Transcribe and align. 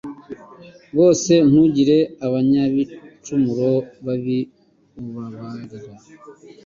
bose 0.97 1.31
Ntugire 1.49 1.97
abanyabicumuro 2.25 3.71
babi 4.05 4.39
ubabarira 5.01 5.93